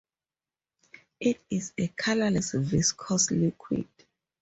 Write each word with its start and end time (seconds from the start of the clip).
It 1.19 1.43
is 1.51 1.73
a 1.77 1.87
colorless 1.89 2.53
viscous 2.53 3.29
liquid. 3.29 3.85